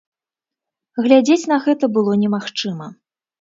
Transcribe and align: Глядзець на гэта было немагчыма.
Глядзець 1.07 1.49
на 1.51 1.57
гэта 1.67 1.91
было 1.99 2.17
немагчыма. 2.23 2.91